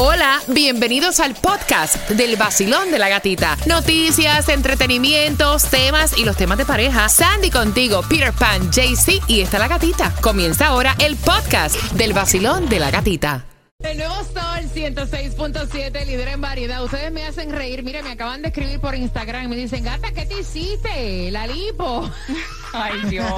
[0.00, 3.56] Hola, bienvenidos al podcast del vacilón de la gatita.
[3.66, 7.08] Noticias, entretenimientos, temas y los temas de pareja.
[7.08, 10.14] Sandy contigo, Peter Pan, JC y está la gatita.
[10.20, 13.44] Comienza ahora el podcast del vacilón de la gatita.
[13.80, 16.84] El nuevo Sol 106.7, líder en variedad.
[16.84, 17.82] Ustedes me hacen reír.
[17.82, 21.32] Mire, me acaban de escribir por Instagram y me dicen, gata, ¿qué te hiciste?
[21.32, 22.08] La lipo.
[22.72, 23.32] Ay, Dios.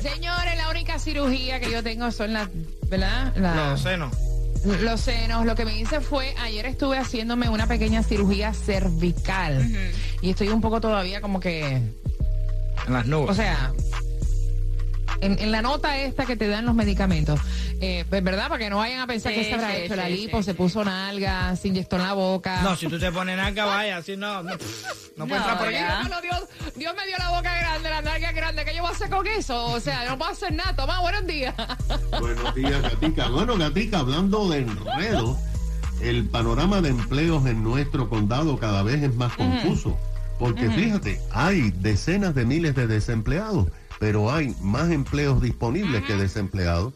[0.00, 2.48] Señores, la única cirugía que yo tengo son las,
[2.88, 3.34] ¿verdad?
[3.36, 4.14] La- No, senos.
[4.64, 9.68] Los senos, lo que me hice fue, ayer estuve haciéndome una pequeña cirugía cervical
[10.20, 11.64] y estoy un poco todavía como que,
[12.86, 13.30] En las nubes.
[13.30, 13.72] o sea,
[15.22, 17.40] en, en la nota esta que te dan los medicamentos,
[17.80, 18.48] eh, pues, ¿verdad?
[18.48, 20.38] Para que no vayan a pensar Sí, que se habrá sí, hecho sí, la lipo,
[20.38, 22.60] sí, se puso nalga, se inyectó en la boca.
[22.62, 24.42] no, si tú te pones nalga, vaya, así no.
[24.42, 24.50] No,
[25.16, 28.74] no puede entrar por Dios, Dios me dio la boca grande, la nalga grande, ¿qué
[28.74, 29.66] yo voy a hacer con eso?
[29.66, 30.74] O sea, no puedo hacer nada.
[30.76, 31.54] Toma, buenos días.
[32.20, 33.28] Buenos días, Gatica.
[33.28, 35.38] Bueno, Gatica, hablando de enredo,
[36.02, 39.96] el panorama de empleos en nuestro condado cada vez es más confuso.
[40.38, 43.68] Porque fíjate, hay decenas de miles de desempleados,
[44.02, 46.92] pero hay más empleos disponibles que desempleados.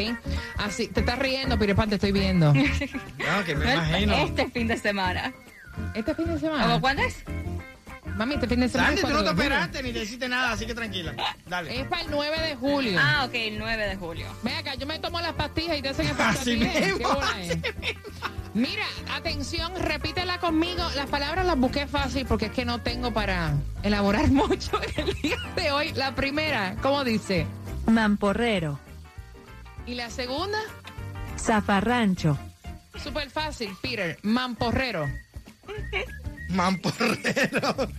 [0.58, 2.54] Así, te estás riendo, Pirepan, te estoy viendo.
[2.54, 4.14] No, que me imagino.
[4.16, 5.34] Este fin de semana.
[5.94, 6.80] Este fin de ¿Cómo semana.
[6.82, 7.24] cuándo es?
[8.16, 8.90] Mami, este fin de semana.
[8.90, 9.44] Sandy, tú no te 4 de julio.
[9.44, 11.14] esperaste ni te hiciste nada, así que tranquila.
[11.48, 11.80] Dale.
[11.82, 13.00] Es para el 9 de julio.
[13.02, 14.28] Ah, ok, el 9 de julio.
[14.44, 17.28] Ven acá, yo me tomo las pastillas y te hacen efecto Así mismo, ¿Qué bola
[17.30, 17.96] así es?
[18.54, 20.84] Mira, atención, repítela conmigo.
[20.96, 25.14] Las palabras las busqué fácil porque es que no tengo para elaborar mucho en el
[25.16, 25.92] día de hoy.
[25.94, 27.48] La primera, ¿cómo dice?
[27.88, 28.80] Mamporrero,
[29.86, 30.58] Y la segunda,
[31.38, 32.38] zafarrancho,
[33.04, 34.18] súper fácil, Peter.
[34.24, 35.10] Mamporrero,
[36.50, 37.90] Mamporrero.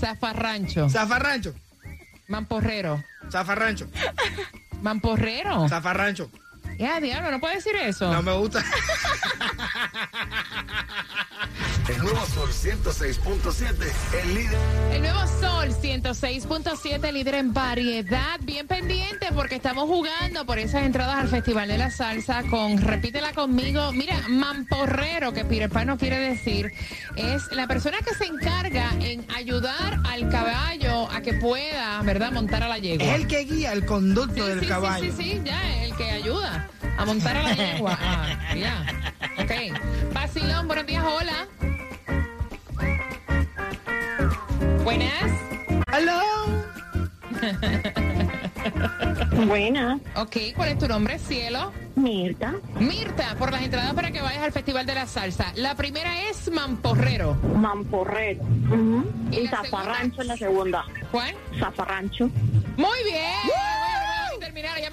[0.00, 1.54] zafarrancho, Zafarrancho.
[2.28, 3.86] mamporrero, Zafarrancho.
[4.82, 5.68] mamporrero.
[5.68, 6.30] Zafarrancho.
[6.78, 8.10] Ya, diablo, no puede decir eso.
[8.10, 8.64] No me gusta.
[11.88, 13.92] El nuevo Sol 106.7,
[14.22, 14.58] el líder.
[14.92, 18.38] El nuevo Sol 106.7, líder en variedad.
[18.42, 23.32] Bien pendiente porque estamos jugando por esas entradas al Festival de la Salsa con, repítela
[23.32, 26.72] conmigo, mira, mamporrero, que Peter Pan no quiere decir,
[27.16, 32.62] es la persona que se encarga en ayudar al caballo a que pueda, ¿verdad?, montar
[32.62, 33.06] a la yegua.
[33.06, 35.04] Es el que guía el conducto Sí, del sí, caballo.
[35.04, 36.68] Sí, sí, sí, ya, el que ayuda
[36.98, 37.98] a montar a la yegua.
[38.00, 38.84] Ah, ya.
[39.42, 40.12] Ok.
[40.12, 41.46] Basilón, buenos días, hola.
[44.84, 45.30] Buenas.
[45.92, 46.20] Hello.
[49.46, 51.72] Buenas, Ok, ¿cuál es tu nombre, cielo?
[51.96, 55.52] Mirta, Mirta, por las entradas para que vayas al Festival de la Salsa.
[55.56, 57.34] La primera es Mamporrero.
[57.56, 58.42] Mamporrero
[59.30, 60.84] ¿Y y Zafarrancho en la segunda.
[61.10, 61.34] ¿Cuál?
[61.58, 62.28] Zafarrancho.
[62.76, 63.50] Muy bien.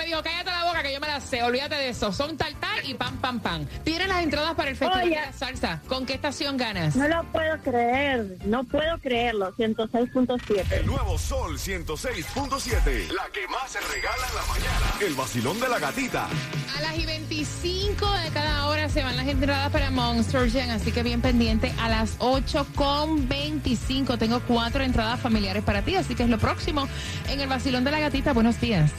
[0.07, 1.43] Dijo, cállate la boca que yo me la sé.
[1.43, 2.11] Olvídate de eso.
[2.11, 3.67] Son tal tal y pam pam pam.
[3.83, 5.15] Tienes las entradas para el Festival Oye.
[5.15, 5.81] de la Salsa.
[5.87, 6.95] ¿Con qué estación ganas?
[6.95, 9.53] No lo puedo creer, no puedo creerlo.
[9.55, 10.71] 106.7.
[10.71, 15.05] El nuevo Sol 106.7, la que más se regala en la mañana.
[15.05, 16.27] El vacilón de la gatita.
[16.77, 20.91] A las y 25 de cada hora se van las entradas para Monster Jam, así
[20.91, 21.73] que bien pendiente.
[21.79, 26.37] A las 8 con 25 tengo cuatro entradas familiares para ti, así que es lo
[26.37, 26.87] próximo
[27.29, 28.33] en el vacilón de la gatita.
[28.33, 28.91] Buenos días.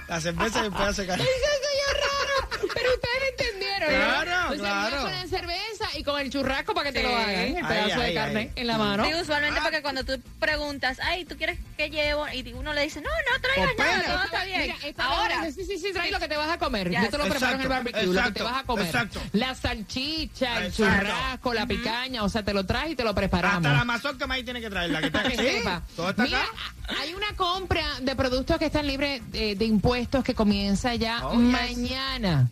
[0.09, 1.25] La cerveza y después hace carne.
[2.75, 3.99] Pero ustedes entendieron, ¿no?
[3.99, 4.87] Claro, Entonces, claro.
[4.91, 8.01] mira con la cerveza y con el churrasco para que te lo hagan, el pedazo
[8.01, 9.05] de carne en la mano.
[9.05, 12.27] Sí, usualmente porque cuando tú preguntas, ay, ¿tú quieres que llevo?
[12.29, 14.61] Y uno le dice, no, no traigas nada, todo está bien.
[14.85, 16.91] Mira, Ahora, vez, sí, sí, sí, trae lo que te vas a comer.
[16.91, 18.67] Ya, Yo te lo preparo en el exacto, barbecue, lo que te exacto, vas a
[18.67, 18.87] comer.
[18.87, 19.21] exacto.
[19.33, 20.85] La salchicha, el Exacto.
[21.01, 23.63] churrasco, la picaña, o sea, te lo traes y te lo Hasta preparamos.
[23.73, 25.01] la mazorca más ahí tiene que traerla.
[25.01, 25.37] Que está que ¿Sí?
[25.59, 25.83] sepa.
[25.97, 27.01] Todo está Mira, acá.
[27.01, 31.33] hay una compra de productos que están libres eh, de impuestos que comienza ya Oh,
[31.35, 32.48] yes.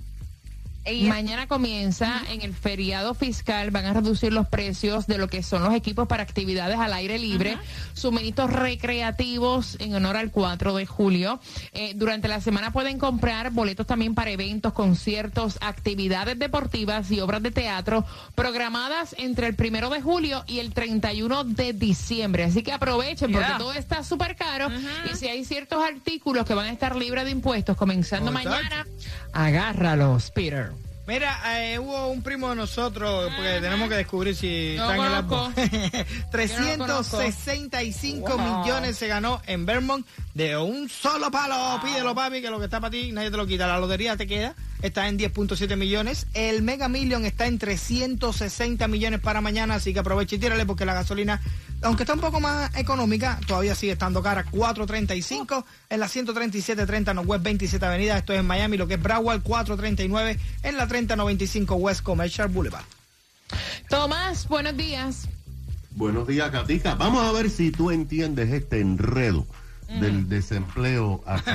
[0.86, 0.90] Mañana.
[0.90, 5.42] ella- Mañana comienza en el feriado fiscal, van a reducir los precios de lo que
[5.42, 7.58] son los equipos para actividades al aire libre,
[7.94, 11.40] suministros recreativos en honor al 4 de julio.
[11.72, 17.42] Eh, durante la semana pueden comprar boletos también para eventos, conciertos, actividades deportivas y obras
[17.42, 18.04] de teatro
[18.34, 22.44] programadas entre el 1 de julio y el 31 de diciembre.
[22.44, 23.58] Así que aprovechen porque Yeah.
[23.58, 24.68] todo está súper caro
[25.12, 28.86] y si hay ciertos artículos que van a estar libres de impuestos comenzando mañana,
[29.32, 30.72] agárralos, Peter.
[31.06, 35.02] Mira, eh, hubo un primo de nosotros, porque tenemos que descubrir si No está en
[35.12, 35.52] el conozco.
[35.56, 36.78] árbol.
[36.78, 37.18] conozco.
[37.18, 38.60] 365 Wow.
[38.64, 40.04] millones se ganó en Vermont
[40.34, 41.80] de un solo palo.
[41.82, 43.66] Pídelo, papi, que lo que está para ti nadie te lo quita.
[43.68, 44.54] La lotería te queda.
[44.82, 46.26] Está en 10.7 millones.
[46.34, 49.76] El Mega Million está en 360 millones para mañana.
[49.76, 51.40] Así que aprovecha y tírale porque la gasolina,
[51.82, 54.44] aunque está un poco más económica, todavía sigue estando cara.
[54.46, 58.18] 4.35 en la 137.30 en West 27 Avenida.
[58.18, 59.42] Esto es en Miami, lo que es Broward.
[59.42, 62.84] 4.39 en la 3095 West Commercial Boulevard.
[63.88, 65.28] Tomás, buenos días.
[65.92, 66.94] Buenos días, Katica.
[66.94, 69.46] Vamos a ver si tú entiendes este enredo
[70.00, 71.50] del desempleo aquí.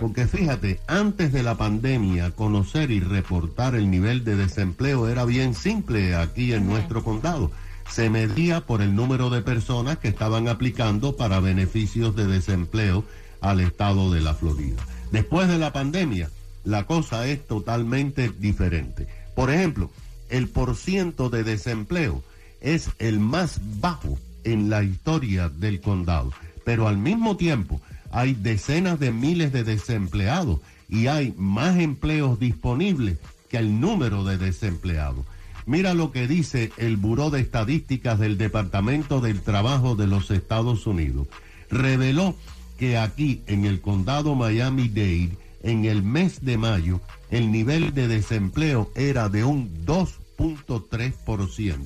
[0.00, 5.54] Porque fíjate, antes de la pandemia, conocer y reportar el nivel de desempleo era bien
[5.54, 7.50] simple aquí en nuestro condado.
[7.90, 13.04] Se medía por el número de personas que estaban aplicando para beneficios de desempleo
[13.40, 14.80] al estado de la Florida.
[15.10, 16.30] Después de la pandemia,
[16.64, 19.08] la cosa es totalmente diferente.
[19.34, 19.90] Por ejemplo,
[20.28, 22.22] el porciento de desempleo
[22.60, 26.32] es el más bajo en la historia del condado.
[26.64, 27.80] Pero al mismo tiempo
[28.12, 34.38] hay decenas de miles de desempleados y hay más empleos disponibles que el número de
[34.38, 35.24] desempleados.
[35.66, 40.86] Mira lo que dice el Buró de Estadísticas del Departamento del Trabajo de los Estados
[40.86, 41.28] Unidos.
[41.70, 42.34] Reveló
[42.78, 48.90] que aquí en el condado Miami-Dade, en el mes de mayo, el nivel de desempleo
[48.96, 51.84] era de un 2.3%,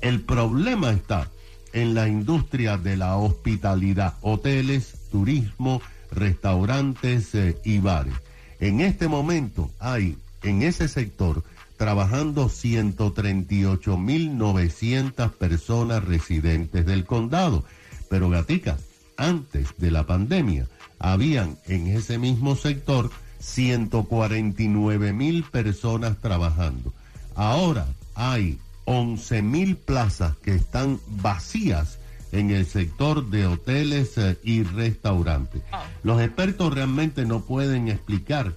[0.00, 1.30] El problema está
[1.74, 8.14] en la industria de la hospitalidad, hoteles, turismo, restaurantes eh, y bares.
[8.60, 11.42] En este momento hay en ese sector
[11.76, 17.64] trabajando 138.900 personas residentes del condado.
[18.08, 18.78] Pero Gatica,
[19.16, 20.68] antes de la pandemia,
[21.00, 23.10] habían en ese mismo sector
[23.42, 26.92] 149.000 personas trabajando.
[27.34, 31.98] Ahora hay 11.000 plazas que están vacías
[32.32, 35.62] en el sector de hoteles eh, y restaurantes.
[36.02, 38.54] Los expertos realmente no pueden explicar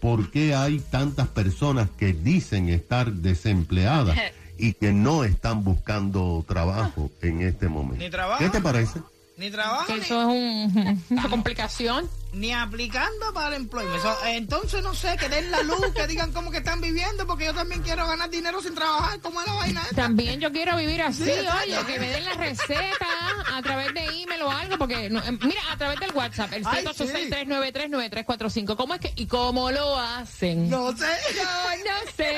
[0.00, 4.18] por qué hay tantas personas que dicen estar desempleadas
[4.58, 8.04] y que no están buscando trabajo en este momento.
[8.38, 9.00] ¿Qué te parece?
[9.38, 12.10] Ni trabajo, ni, eso es un- una complicación.
[12.32, 14.02] ni aplicando para el employment.
[14.02, 17.44] So, entonces, no sé, que den la luz, que digan cómo que están viviendo, porque
[17.46, 19.20] yo también quiero ganar dinero sin trabajar.
[19.20, 19.94] ¿Cómo es la vaina esta?
[19.96, 23.06] También yo quiero vivir así, Sí, oye, que me den la receta
[23.54, 26.64] a través de email o algo, porque, no, eh, mira, a través del WhatsApp, el
[26.66, 28.76] Ay, 786-393-9345.
[28.76, 30.68] ¿Cómo es que, y cómo lo hacen?
[30.68, 31.06] No sé.
[31.36, 32.36] No, no sé.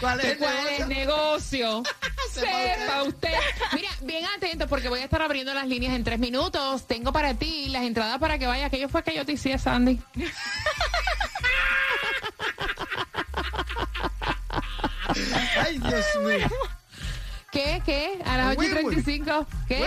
[0.00, 1.82] ¿Cuál es el ¿Cuál es negocio?
[2.30, 3.32] Sepa usted.
[3.74, 6.86] Mira, bien atentos porque voy a estar abriendo las líneas en tres minutos.
[6.86, 8.66] Tengo para ti las entradas para que vaya.
[8.66, 10.00] Aquello fue que yo te hice, Sandy.
[15.60, 16.48] Ay, Dios mío.
[17.50, 17.82] ¿Qué?
[17.86, 18.18] ¿Qué?
[18.24, 18.92] A las 8 y Wynwood.
[18.92, 19.46] 35.
[19.68, 19.78] ¿Qué?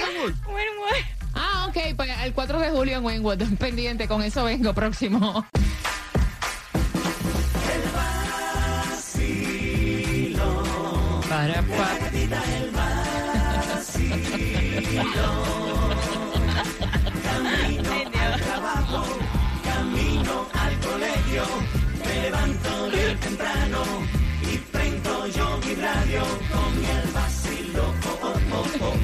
[0.45, 0.71] Bueno.
[1.35, 5.45] Ah, ok, pues el 4 de julio en Wynwood, pendiente, con eso vengo próximo.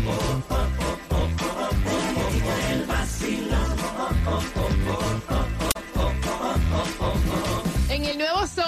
[0.06, 0.55] En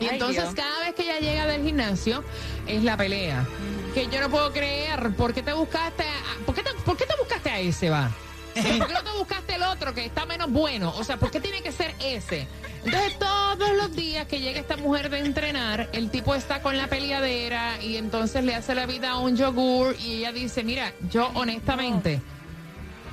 [0.00, 2.22] Y entonces cada vez que ella llega del gimnasio
[2.66, 3.46] es la pelea.
[3.94, 7.06] Que yo no puedo creer, ¿por qué te buscaste a, ¿por qué te, por qué
[7.06, 8.10] te buscaste a ese, va?
[8.54, 10.94] ¿Por qué no te buscaste el otro que está menos bueno?
[10.96, 12.46] O sea, ¿por qué tiene que ser ese?
[12.84, 16.86] Entonces, todos los días que llega esta mujer de entrenar, el tipo está con la
[16.86, 21.30] peleadera y entonces le hace la vida a un yogur y ella dice, mira, yo
[21.34, 22.20] honestamente,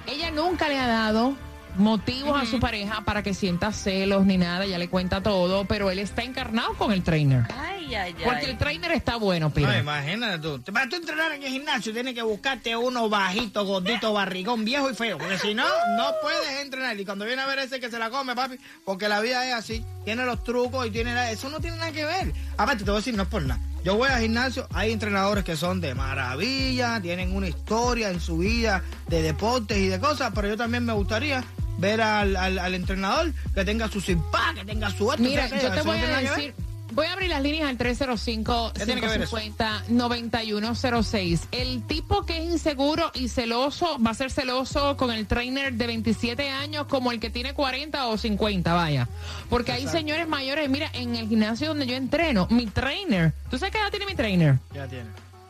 [0.08, 1.36] ella nunca le ha dado
[1.78, 5.90] motivos a su pareja para que sienta celos ni nada, ya le cuenta todo, pero
[5.92, 7.44] él está encarnado con el trainer.
[7.58, 8.24] Ay, ay, ay.
[8.24, 9.78] Porque el trainer está bueno, No, Pira.
[9.80, 10.62] imagínate tú.
[10.72, 14.94] Para tú entrenar en el gimnasio tienes que buscarte uno bajito, gordito, barrigón, viejo y
[14.96, 15.18] feo.
[15.18, 15.66] Porque si no,
[15.98, 17.00] no puedes entrenar.
[17.00, 19.54] Y cuando viene a ver ese que se la come, papi, porque la vida es
[19.54, 19.84] así.
[20.06, 21.14] Tiene los trucos y tiene...
[21.14, 22.34] la- Eso no tiene nada que ver.
[22.58, 23.62] Aparte, te voy a decir, no es por nada.
[23.84, 28.38] Yo voy al gimnasio, hay entrenadores que son de maravilla, tienen una historia en su
[28.38, 31.44] vida de deportes y de cosas, pero yo también me gustaría
[31.82, 35.72] ver al, al- al entrenador que tenga su simpá, que tenga su esto, Mira, yo
[35.72, 36.54] te voy a decir,
[36.94, 39.38] voy a abrir las líneas al ¿Qué tiene que ver eso?
[39.38, 41.40] 305-550-9106.
[41.52, 45.88] El tipo que es inseguro y celoso va a ser celoso con el trainer de
[45.88, 49.08] 27 años como el que tiene 40 o 50, vaya.
[49.50, 53.72] Porque hay señores mayores, mira, en el gimnasio donde yo entreno, mi trainer, ¿tú sabes
[53.74, 54.58] qué edad tiene mi trainer?
[54.74, 55.10] Ya tiene.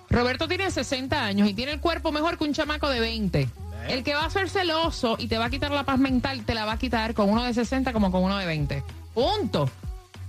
[0.10, 3.50] Roberto tiene 60 años y tiene el cuerpo mejor que un chamaco de 20.
[3.88, 6.54] El que va a ser celoso y te va a quitar la paz mental, te
[6.54, 8.84] la va a quitar con uno de 60 como con uno de 20.
[9.14, 9.70] Punto.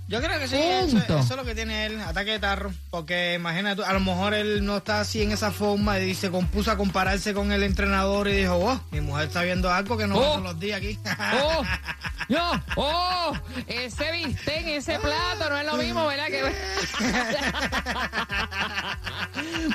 [0.09, 1.17] Yo creo que sí, eso, Punto.
[1.19, 2.73] eso es lo que tiene él, ataque de tarro.
[2.89, 6.71] Porque imagínate, a lo mejor él no está así en esa forma y se compuso
[6.71, 10.17] a compararse con el entrenador y dijo, oh, mi mujer está viendo algo que no
[10.17, 10.21] Oh.
[10.21, 10.99] todos los días aquí.
[11.41, 11.63] ¡Oh!
[12.29, 12.63] ¡No!
[12.75, 13.33] ¡Oh!
[13.65, 16.27] Ese bistec, ese plato no es lo mismo, ¿verdad?
[16.27, 16.43] Que...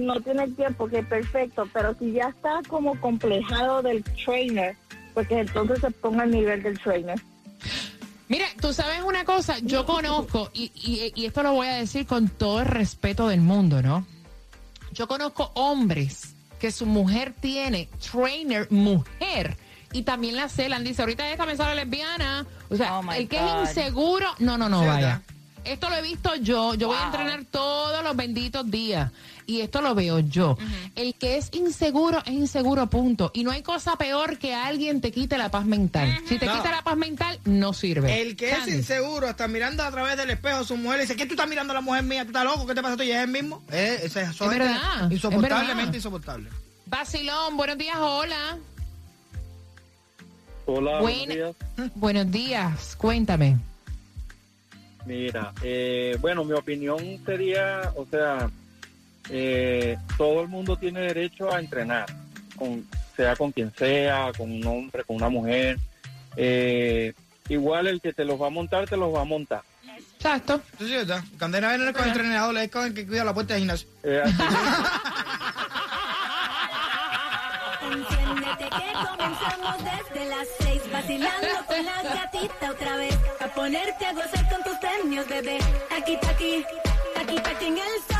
[0.00, 1.68] no tiene tiempo, que perfecto.
[1.72, 4.76] Pero si ya está como complejado del trainer,
[5.12, 7.20] pues que entonces se ponga al nivel del trainer.
[8.28, 12.06] Mira, tú sabes una cosa, yo conozco, y, y- y esto lo voy a decir
[12.06, 14.06] con todo el respeto del mundo, ¿no?
[14.94, 19.56] Yo conozco hombres que su mujer tiene trainer mujer
[19.92, 20.82] y también la celan.
[20.84, 22.46] Dice, ahorita comenzó la lesbiana.
[22.70, 23.62] O sea, Oh, el que God.
[23.64, 25.22] es inseguro, no, no, no, Sí, vaya.
[25.64, 29.10] Esto lo he visto yo, yo voy a entrenar todos los benditos días
[29.46, 30.56] y esto lo veo yo.
[30.96, 33.30] El que es inseguro es inseguro, punto.
[33.34, 36.18] Y no hay cosa peor que alguien te quite la paz mental.
[36.28, 36.56] Si te No.
[36.56, 38.20] quita la paz mental, no sirve.
[38.22, 41.16] El que es inseguro, está mirando a través del espejo a su mujer y dice,
[41.16, 42.22] ¿qué tú estás mirando a la mujer mía?
[42.22, 42.66] ¿Tú estás loco?
[42.66, 43.04] ¿Qué te pasa ti?
[43.04, 43.62] ¿Y es el mismo?
[43.70, 45.94] Eh, ese es, eso Es es verdad, es insoportablemente verdad.
[45.94, 46.48] insoportable.
[46.86, 48.58] Vacilón, buenos días, hola.
[50.66, 51.54] Hola, Buen- buenos días.
[51.94, 53.56] Buenos días, cuéntame.
[55.06, 58.50] Mira, eh, bueno, mi opinión sería, o sea,
[59.30, 62.06] eh, todo el mundo tiene derecho a entrenar,
[62.56, 65.78] con, sea con quien sea, con un hombre, con una mujer.
[66.36, 67.12] Eh,
[67.48, 69.62] igual el que te los va a montar, te los va a montar.
[70.16, 70.60] Exacto.
[70.78, 71.22] Sí, ¿verdad?
[71.38, 73.62] Candena viene no es con el entrenador, es con el que cuida la puerta del
[73.62, 73.88] gimnasio.
[74.02, 74.22] Eh,
[77.82, 84.12] Enciéndete que comenzamos desde las seis Vacilando con la gatita otra vez A ponerte a
[84.12, 85.58] gozar con tus premios, bebé
[85.96, 86.64] Aquí, aquí,
[87.16, 88.13] aquí, aquí en el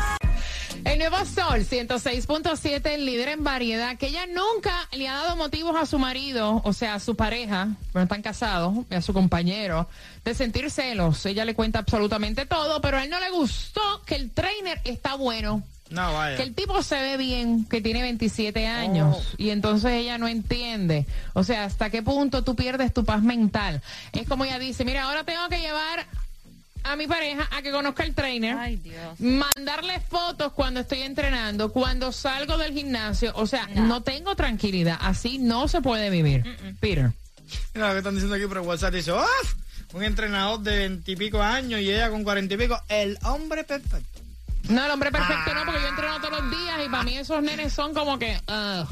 [0.85, 5.75] El nuevo Sol 106.7, el líder en variedad, que ella nunca le ha dado motivos
[5.75, 9.89] a su marido, o sea, a su pareja, pero están casados, y a su compañero,
[10.23, 11.25] de sentir celos.
[11.25, 15.15] Ella le cuenta absolutamente todo, pero a él no le gustó que el trainer está
[15.15, 15.63] bueno.
[15.89, 16.37] No, vaya.
[16.37, 21.07] Que el tipo se ve bien, que tiene 27 años, y entonces ella no entiende.
[21.33, 23.81] O sea, hasta qué punto tú pierdes tu paz mental.
[24.13, 26.05] Es como ella dice, mira, ahora tengo que llevar
[26.85, 28.55] a mi pareja a que conozca el trainer.
[28.57, 29.19] Ay, Dios.
[29.19, 33.31] Mandarle fotos cuando estoy entrenando, cuando salgo del gimnasio.
[33.35, 34.03] O sea, no, No.
[34.03, 34.97] tengo tranquilidad.
[35.01, 36.43] Así no se puede vivir.
[36.79, 37.11] Peter.
[37.73, 38.93] Mira lo que están diciendo aquí por WhatsApp.
[38.93, 39.53] Dice, ¡Uf!
[39.93, 42.79] Un entrenador de veintipico años y ella con cuarenta y pico.
[42.89, 44.19] El hombre perfecto.
[44.69, 47.41] No, el hombre perfecto no, porque yo entreno todos los días y para mí esos
[47.43, 48.35] nenes son como que...
[48.47, 48.87] ugh,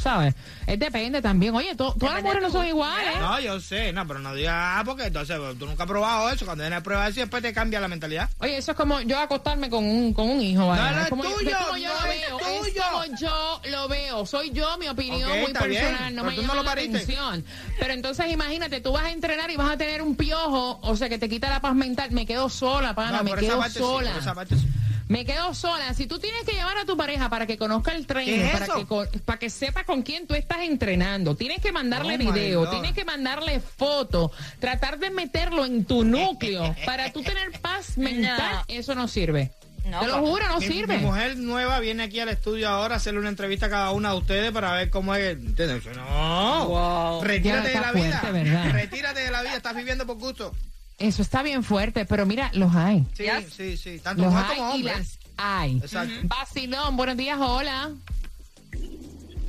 [0.00, 0.34] ¿Sabes?
[0.66, 1.54] Es depende también.
[1.54, 3.18] Oye, to- todas las mujeres no son iguales.
[3.20, 6.30] No, yo sé, no, pero no digas, ah, porque entonces pues, tú nunca has probado
[6.30, 6.44] eso.
[6.46, 8.28] Cuando vienes a probar eso, y después te cambia la mentalidad.
[8.38, 10.82] Oye, eso es como yo acostarme con un, con un hijo, ¿vale?
[10.82, 12.82] No, no es como, tuyo, es como yo no lo es veo, tuyo.
[12.82, 14.26] es como yo lo veo.
[14.26, 16.96] Soy yo, mi opinión muy está bien, personal, no me no llama lo la pariste.
[16.96, 17.44] atención.
[17.78, 21.08] Pero entonces imagínate, tú vas a entrenar y vas a tener un piojo, o sea,
[21.08, 22.10] que te quita la paz mental.
[22.12, 24.10] Me quedo sola, pana, no, me quedo sola.
[24.12, 24.66] por esa parte sí.
[25.10, 25.92] Me quedo sola.
[25.92, 28.52] Si tú tienes que llevar a tu pareja para que conozca el ¿Qué trainer, es
[28.52, 32.18] para que, co- para que sepa con quién tú estás entrenando, tienes que mandarle Oh,
[32.32, 37.98] video, tienes que mandarle fotos, tratar de meterlo en tu núcleo para tú tener paz
[37.98, 38.64] mental, No.
[38.68, 39.50] eso no sirve.
[39.84, 40.98] No, Te lo juro, no mi, sirve.
[40.98, 44.10] mi mujer nueva viene aquí al estudio ahora a hacerle una entrevista a cada una
[44.12, 45.32] de ustedes para ver cómo es.
[45.36, 45.84] ¿Entiendes?
[45.96, 46.66] No.
[46.68, 47.24] Wow.
[47.24, 48.22] Retírate Ya de la vida.
[48.30, 48.70] ¿verdad?
[48.72, 49.56] Retírate de la vida.
[49.56, 50.54] Estás viviendo por gusto.
[51.00, 53.06] Eso está bien fuerte, pero mira, los hay.
[53.14, 53.98] Sí, sí, sí.
[54.00, 55.78] Tanto Los hay como y las hay.
[55.78, 56.14] Exacto.
[56.24, 57.90] Vacilón, buenos días, hola.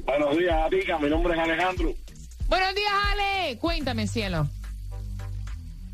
[0.06, 0.98] Buenos días, Atica.
[0.98, 1.94] Mi nombre es Alejandro.
[2.48, 3.58] Buenos días, Ale.
[3.58, 4.48] Cuéntame, cielo.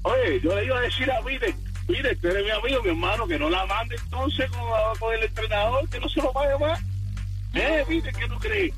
[0.04, 1.56] Oye, yo le iba a decir a Vide,
[1.88, 4.62] Vide, tú eres mi amigo, mi hermano, que no la mande entonces con,
[5.00, 6.80] con el entrenador, que no se lo pague más.
[7.56, 8.74] ¿Eh, Vide, qué tú crees?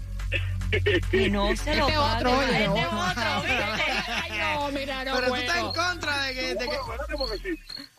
[1.11, 2.17] Que no se lo Este pague.
[2.17, 3.09] otro, oye, Este no.
[3.09, 3.23] otro.
[3.23, 6.41] Ay, no, mira, no Pero tú estás en contra de que.
[6.55, 7.57] de que- Bueno, porque si,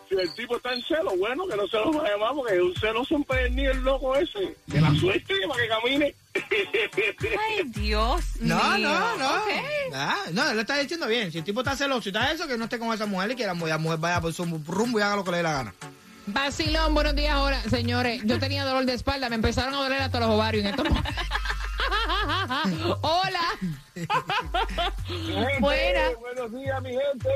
[0.09, 2.75] si el tipo está en celo, bueno, que no se lo pague más, porque un
[2.77, 4.57] celo son ni el loco ese.
[4.71, 6.15] Que la suerte para que camine.
[6.35, 8.89] Ay, Dios No, mío.
[8.89, 9.31] no, no.
[9.95, 11.33] Ah, no, él lo está diciendo bien.
[11.33, 13.37] Si el tipo está celoso y está eso, que no esté con esa mujer y
[13.37, 15.75] que la mujer vaya por su rumbo y haga lo que le dé la gana.
[16.27, 18.23] Vacilón, buenos días ahora, señores.
[18.25, 21.13] Yo tenía dolor de espalda, me empezaron a doler hasta los ovarios en estos momentos.
[23.01, 23.59] Hola.
[25.61, 26.01] Buena.
[26.21, 27.29] Buenos días, mi gente.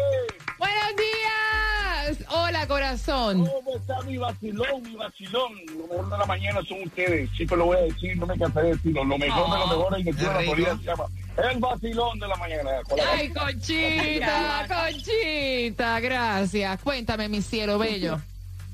[0.59, 2.25] Buenos días.
[2.31, 3.47] Hola, corazón.
[3.47, 5.53] ¿Cómo está mi vacilón, mi vacilón?
[5.77, 7.29] Lo mejor de la mañana son ustedes.
[7.31, 9.05] Siempre lo voy a decir, no me cansaré de decirlo.
[9.05, 10.41] Lo mejor de lo mejor en que qué la.
[10.41, 11.05] Florida se llama
[11.37, 12.71] el vacilón de la mañana.
[13.13, 16.83] Ay, Conchita, Conchita, gracias.
[16.83, 18.21] Cuéntame, mi cielo bello.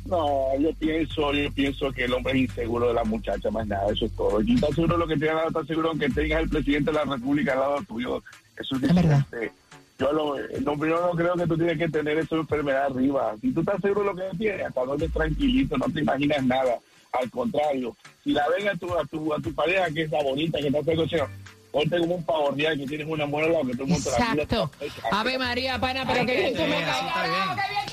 [0.06, 3.92] No, yo pienso, yo pienso que el hombre es inseguro de la muchacha, más nada,
[3.92, 4.40] eso es todo.
[4.40, 6.96] Y estás seguro de lo que te haga, estás seguro que tengas el presidente de
[6.96, 8.22] la República al lado tuyo.
[8.58, 9.18] Eso es, Es verdad.
[9.18, 9.54] diferente.
[9.98, 13.34] Yo lo, no, yo no creo que tú tienes que tener esa enfermedad arriba.
[13.42, 16.78] Si tú estás seguro de lo que tienes, hasta donde tranquilito, no te imaginas nada.
[17.12, 20.58] Al contrario, si la ven a tu, a tu, a tu pareja que está bonita,
[20.58, 21.26] que está todo eso,
[21.70, 24.30] ponte como un pavo real, que tienes una lado, que todo el mundo te la
[24.30, 24.42] mira.
[24.44, 24.70] Exacto.
[25.12, 27.89] Ave María, pana, pero Ay, qué bien tú me sí,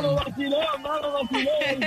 [0.00, 1.80] vacilón, vacilón.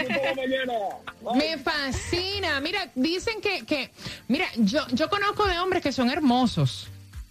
[1.38, 2.60] Me fascina.
[2.62, 3.91] Mira, dicen que, que
[4.28, 6.88] mira, yo, yo conozco de hombres que son hermosos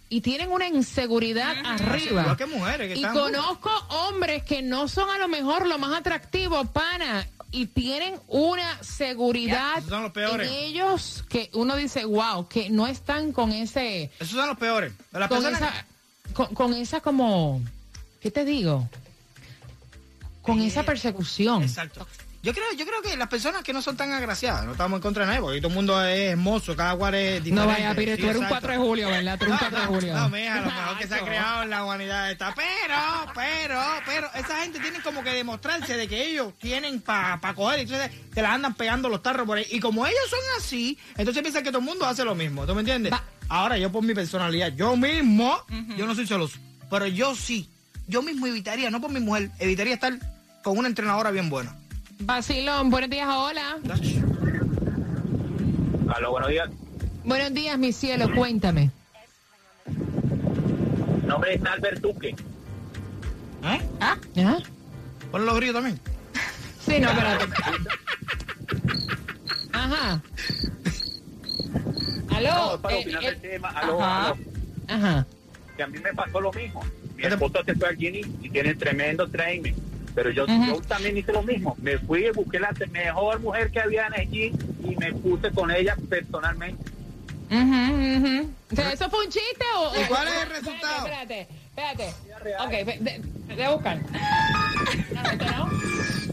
[0.09, 2.21] y tienen una inseguridad arriba.
[2.21, 5.77] Igual que mujeres que Y están- conozco hombres que no son a lo mejor lo
[5.77, 10.49] más atractivo, pana, y tienen una seguridad esos son los peores.
[10.49, 14.93] en ellos que uno dice, wow, que no están con ese, Esos son los peores.
[15.11, 15.43] Las con
[16.33, 17.61] con, con esa como,
[18.19, 18.89] ¿qué te digo?
[20.45, 21.63] Con Eh, esa persecución.
[21.63, 22.07] Exacto.
[22.43, 25.01] Yo creo, yo creo que las personas que no son tan agraciadas, no estamos en
[25.01, 27.51] contra de nadie, porque todo el mundo es hermoso, cada cual es diferente.
[27.59, 28.67] No vaya, Pire, Sí, tú eres un exacto.
[28.67, 29.39] 4 de julio, ¿verdad?
[29.39, 30.13] Tú eres un 4 de julio.
[30.13, 32.53] No, no, mija, lo mejor que se ha creado en la humanidad está.
[32.53, 32.95] Pero,
[33.33, 37.79] pero, pero, esa gente tiene como que demostrarse de que ellos tienen para pa coger,
[37.79, 39.65] entonces te la andan pegando los tarros por ahí.
[39.71, 42.75] Y como ellos son así, entonces piensan que todo el mundo hace lo mismo, ¿tú
[42.75, 43.11] me entiendes?
[43.11, 45.57] Va- Ahora, yo por mi personalidad, yo mismo,
[45.97, 46.59] yo no soy celoso,
[46.91, 47.67] pero yo sí,
[48.07, 50.13] yo mismo evitaría, no por mi mujer, evitaría estar
[50.65, 51.75] con una entrenadora bien buena.
[52.21, 53.77] Vacilón, buenos días, hola.
[56.15, 56.67] Aló, buenos días.
[57.23, 58.89] Buenos días, mi cielo, cuéntame.
[61.21, 62.29] Mi nombre es Albert Duque.
[63.63, 63.81] ¿Eh?
[64.01, 64.17] ¿Ah?
[65.29, 65.99] Ponle los grillos también.
[66.83, 67.45] Sí, no, espérate.
[69.71, 70.21] Ajá.
[72.35, 72.71] Aló.
[72.71, 74.25] No, para eh, opinar eh, del tema, aló, ajá.
[74.29, 74.37] aló.
[74.87, 75.27] Ajá.
[75.77, 76.83] que a mí me pasó lo mismo.
[77.15, 79.73] Mi ¿Qué te- esposa se fue al Gini y tiene tremendo training.
[80.15, 81.75] Pero yo, yo también hice lo mismo.
[81.81, 84.53] Me fui y busqué la mejor mujer que había en el gym
[84.89, 86.83] y me puse con ella personalmente.
[88.71, 89.91] O sea, ¿Eso fue un chiste o...?
[90.01, 91.05] ¿Y cuál o- es el resultado?
[91.05, 92.07] Espérate, espérate.
[92.07, 92.55] espérate.
[92.63, 92.71] Ok,
[93.03, 93.21] de-
[93.69, 93.99] buscar.
[95.13, 95.67] No,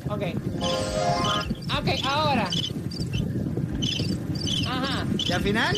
[0.09, 0.15] no.
[0.15, 0.23] Ok.
[1.79, 2.49] Ok, ahora.
[4.69, 5.07] Ajá.
[5.19, 5.77] Y al final,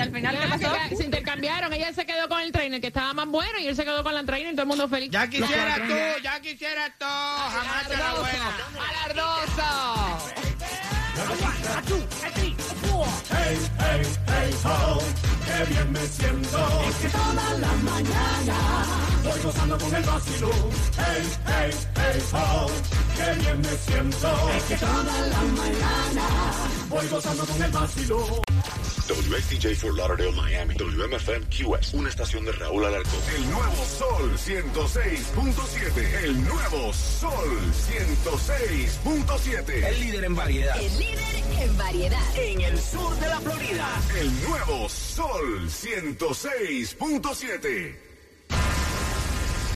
[0.00, 0.74] Y al final, ¿qué pasó?
[0.88, 1.70] que se intercambiaron.
[1.74, 4.14] Ella se quedó con el trainer que estaba más bueno y él se quedó con
[4.14, 5.10] la trainer y todo el mundo feliz.
[5.10, 8.56] ya quisieras tú, ya quisieras tú, jamás te la buena.
[8.88, 10.40] ¡Alardoso!
[29.10, 30.74] WXTJ for Lauderdale, Miami.
[30.74, 31.94] WMFM QS.
[31.94, 33.20] Una estación de Raúl Alarcón.
[33.34, 36.24] El nuevo Sol 106.7.
[36.24, 39.84] El nuevo Sol 106.7.
[39.84, 40.80] El líder en variedad.
[40.80, 42.22] El líder en variedad.
[42.36, 43.88] En el sur de la Florida.
[44.20, 48.09] El nuevo Sol 106.7.